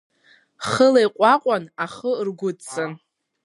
Хыла 0.67 0.99
иҟәаҟәан, 1.05 1.63
ахы 1.83 2.11
ргәыдҵан. 2.27 2.91